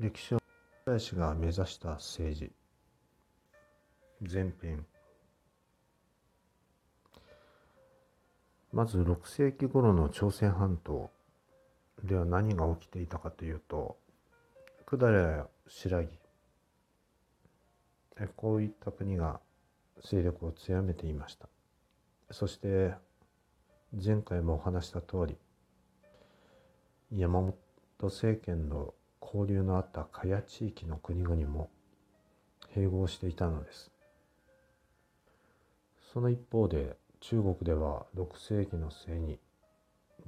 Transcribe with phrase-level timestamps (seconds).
[0.00, 0.40] 歴史の
[0.86, 2.50] 大使が目指した政治。
[4.22, 4.86] 前編。
[8.72, 11.10] まず6世紀頃の朝鮮半島
[12.02, 13.98] では何が起きていたかというと
[14.90, 16.04] 百済や新羅
[18.34, 19.40] こういった国が
[20.02, 21.46] 勢力を強めていました。
[22.30, 22.94] そして
[23.92, 25.36] 前回もお話した通り
[27.14, 27.58] 山本
[28.00, 28.94] 政権の
[29.32, 31.70] 交流のあった加谷地域の国々も
[32.74, 33.90] 併合していたのです。
[36.12, 39.38] その一方で中国では6世紀の末に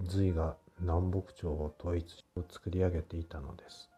[0.06, 3.90] 隋が南北朝を統一を作り上げていたのです。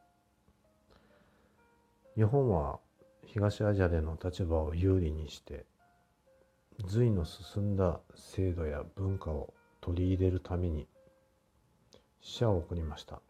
[2.17, 2.79] 日本は
[3.27, 5.67] 東アジアでの立場を有利にして
[6.87, 10.87] 隋の進んだ制度や文化を取り入れるために
[12.21, 13.21] 使者を送りました。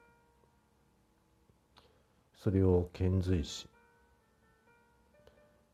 [2.45, 3.67] それを遣隋し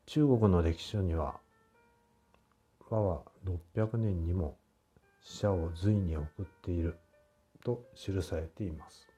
[0.06, 1.34] 中国の歴史書には
[2.88, 3.22] 和は
[3.74, 4.56] 600年にも
[5.20, 6.96] 使者を隋に送っている
[7.64, 9.08] と記されています。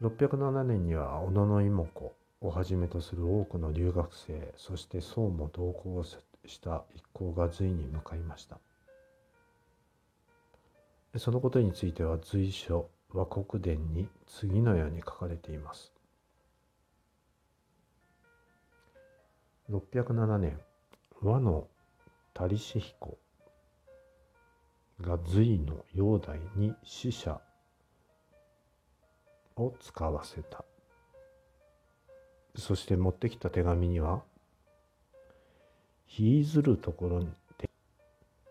[0.00, 8.60] 607年には小野妹子をはじめとする多くの留学生そして宋も同行した一行が隋に向かいました。
[11.18, 15.92] そのことについては随所和国伝に次のように書かれています。
[19.70, 20.60] 607年
[21.22, 21.68] 和の
[22.34, 23.16] 足し彦
[25.00, 27.40] が隋の煬帝に死者
[29.56, 30.64] を使わせた。
[32.56, 34.24] そして持ってきた手紙には
[36.06, 37.28] 「ひいずるところに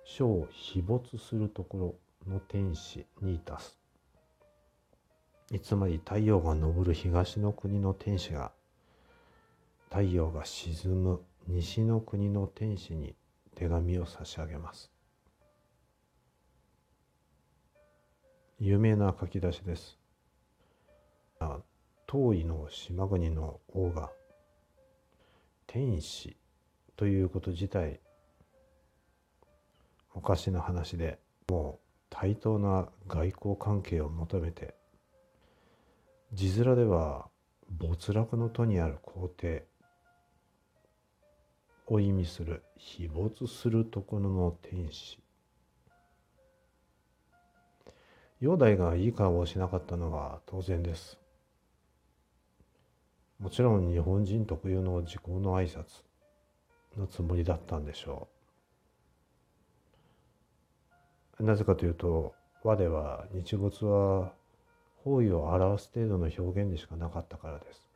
[0.06, 3.78] 書を誹没するところの天使にいたす」
[5.62, 8.52] つまり太陽が昇る東の国の天使が
[9.90, 13.16] 太陽が沈む西の国の天使に
[13.56, 14.90] 手紙を差し上げます。
[18.60, 20.00] 有名な書き出しです。
[22.08, 24.12] 遠いの島国の王が
[25.68, 26.38] 天使
[26.96, 28.00] ということ自体
[30.14, 31.18] おかしな話で
[31.50, 34.76] もう対等な外交関係を求めて
[36.34, 37.28] 字面では
[37.70, 39.66] 没落の途にある皇帝
[41.86, 45.20] を意味する誹没するところの天使
[48.42, 51.20] 煬帝がいい顔をしなかったのは当然です
[53.40, 56.02] もちろん日本人特有の時効の挨拶
[56.98, 58.28] のつもりだったんでしょ
[61.40, 61.44] う。
[61.44, 62.34] なぜかというと
[62.64, 64.32] 和では日没は
[65.04, 67.94] 方位を表す程度の表現でしかなかったからです。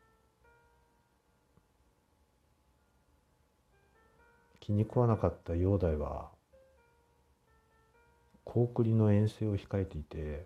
[4.67, 6.27] 気に食わなかった煬帝は
[8.43, 10.45] 高句麗の遠征を控えていて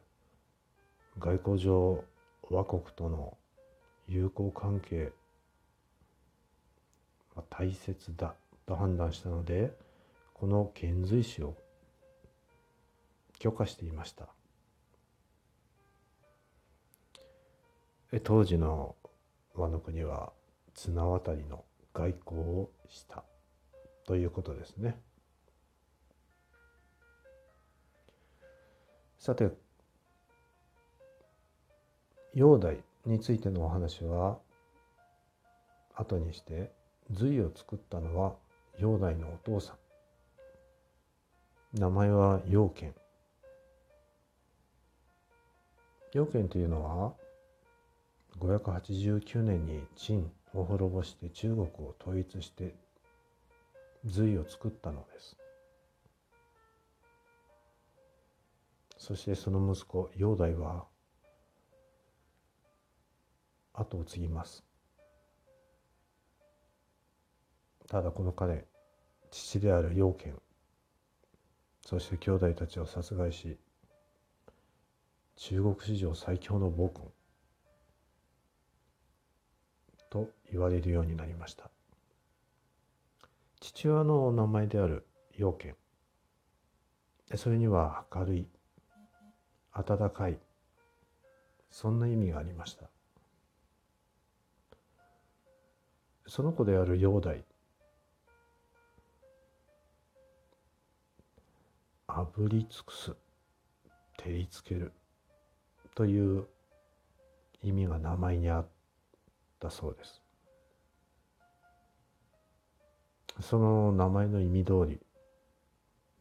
[1.17, 2.03] 外交上
[2.44, 3.35] 倭国との
[4.07, 5.11] 友好関係
[7.35, 8.35] は大切だ
[8.67, 9.72] と判断したので
[10.35, 11.55] この遣隋使を
[13.39, 14.28] 許可していました
[18.19, 18.95] 当時の
[19.55, 20.33] 和の国は
[20.73, 21.63] 綱渡りの
[21.94, 23.23] 外交をした。
[24.05, 24.99] ということですね。
[29.17, 29.51] さて
[32.33, 34.39] 煬帝についてのお話は
[35.95, 36.72] 後にして
[37.11, 38.35] 隋を作ったのは
[38.79, 39.78] 煬帝のお父さん。
[41.79, 42.93] 名前は陽剣
[46.11, 47.13] 陽剣というのは
[48.41, 52.74] 589年に陳を滅ぼして中国を統一して
[54.03, 55.38] 隋を作ったのです。
[58.97, 60.85] そしてその息子煬帝は
[63.73, 64.64] 後を継ぎます。
[67.87, 68.66] ただこの彼
[69.29, 70.35] 父である陽剣
[71.85, 73.58] そして兄弟たちを殺害し
[75.35, 77.03] 中国史上最強の暴君。
[80.11, 81.72] と言われるようになりました。
[83.61, 85.75] 父親のお名前である陽剣
[87.35, 88.47] それには明るい
[89.72, 90.37] 温かい
[91.69, 92.90] そんな意味がありました。
[96.28, 97.43] その子である煬帝
[102.08, 103.16] あぶり尽くす
[104.17, 104.91] 照りつける
[105.96, 106.47] という
[107.63, 108.80] 意味が名前にあって
[109.61, 110.22] たそうです。
[113.40, 114.99] その名前の意味通り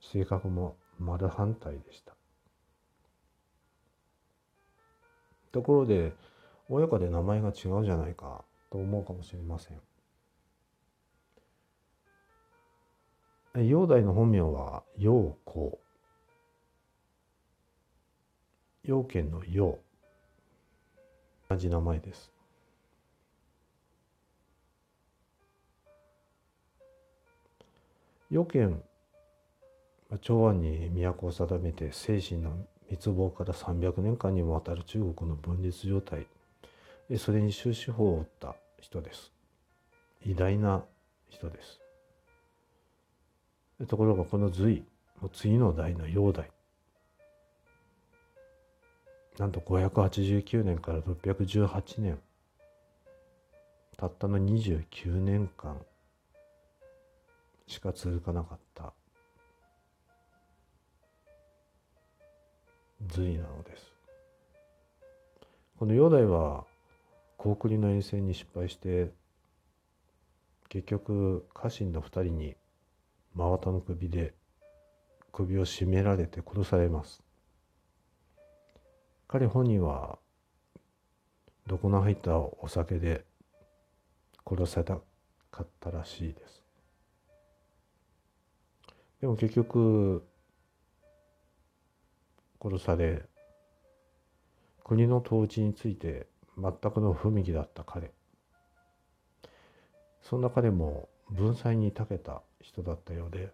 [0.01, 2.15] 性格も丸反対でした。
[5.53, 6.13] ところで
[6.69, 9.81] 親子で名前が違うじゃないかと思うかもしれません。
[13.55, 15.73] 煬帝の本名は陽光
[18.85, 19.79] 陽剣の陽。
[21.49, 22.33] 同じ名前です。
[28.31, 28.81] 陽剣
[30.21, 32.53] 長安に都を定めて精神の
[32.89, 36.27] 滅亡から300年間にもわたる中国の分裂状態
[37.19, 39.33] それに終止符を打った人です。
[40.25, 40.85] 偉大な
[41.29, 41.81] 人です。
[43.89, 44.85] ところがこの隋
[45.33, 46.51] 次の代の煬帝
[49.39, 52.19] なんと589年から618年。
[53.97, 55.81] たったの29年間。
[57.71, 58.93] しか続かなかった。
[63.09, 63.95] 隋なのです。
[65.79, 66.65] この煬帝は
[67.39, 69.13] 高句麗の遠征に失敗して
[70.69, 72.57] 結局家臣の2人に
[73.35, 74.35] 真綿の首で
[75.33, 77.23] 首を絞められて殺されます。
[79.29, 80.19] 彼本人は
[81.69, 83.25] 毒の入ったお酒で
[84.45, 84.99] 殺された
[85.53, 86.60] かったらしいです。
[89.21, 90.27] でも結局
[92.63, 93.23] 殺され
[94.85, 96.27] 国の統治について
[96.57, 98.13] 全くの不向きだった彼。
[100.23, 103.53] そんな彼も文才に長けた人だったようで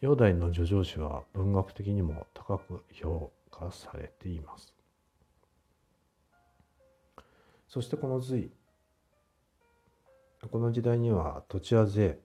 [0.00, 4.74] 煬帝の叙情詩は文学的にも高く評価されています。
[7.68, 8.50] そしてこの隋
[10.50, 12.18] この時代には土地や税。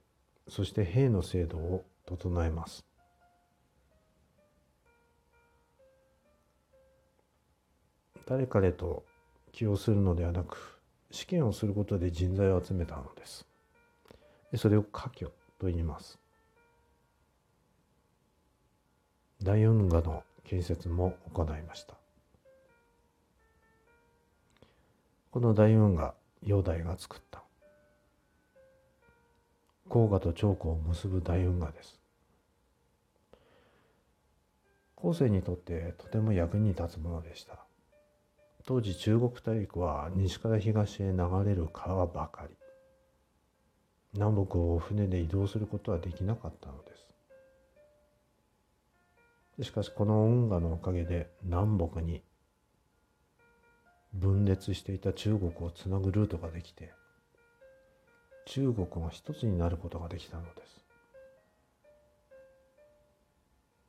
[0.47, 2.85] そして兵の制度を整えます。
[8.27, 9.03] 誰彼と
[9.51, 10.79] 起用するのではなく
[11.11, 13.45] 試験をすることで人材を集めたのです。
[14.55, 16.19] それを科挙と言います。
[19.41, 21.95] 大運河の建設も行いました。
[25.31, 26.13] この大運河
[26.43, 27.44] 煬帝が作った。
[29.89, 31.99] 黄河と長江を結ぶ大運河です。
[34.95, 37.59] 後世にとってとても役に立つものでした。
[38.65, 42.55] 当時中国大陸は西から東へ流れる川ばかり。
[44.13, 46.95] 南北を船で移動することはできなかったので
[49.59, 49.65] す。
[49.67, 52.23] しかしこの運河のおかげで南北に
[54.13, 56.91] 分裂していた中国をつなぐルートができて
[58.45, 60.85] 中国が一つになることができたのです。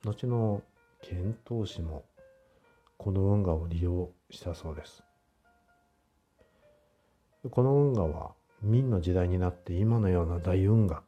[0.04, 0.62] 後の
[1.02, 2.04] 遣唐使も
[2.96, 5.02] この運河を利用したそうです。
[7.50, 8.32] この運河は
[8.62, 11.02] 明の時代になって今のような大運河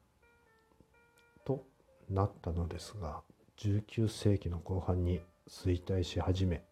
[1.45, 1.65] と
[2.09, 3.23] なったのですが
[3.59, 6.63] 19世紀の後半に衰退し始め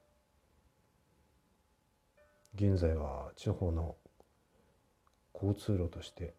[2.55, 3.97] 現在は地方の
[5.35, 6.35] 交通路として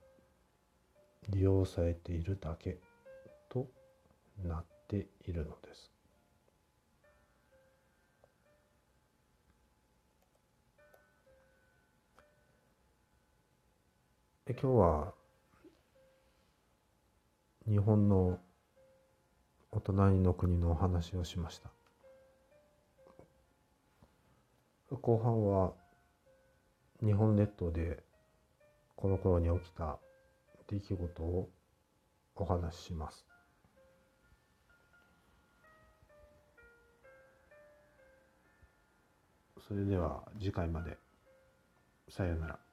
[1.30, 2.78] 利用されているだけ
[3.50, 3.68] と
[4.44, 5.92] なっているのです。
[14.50, 15.14] 今日は
[17.68, 18.40] 日本の
[19.72, 21.70] お隣の国のお話をしました
[24.96, 25.74] 後半は
[27.06, 28.02] 日本列島で
[28.96, 30.00] この頃に起きた
[30.68, 31.50] 出来事を
[32.36, 33.26] お話しします。
[39.68, 40.98] それでは次回まで。
[42.10, 42.67] さようなら。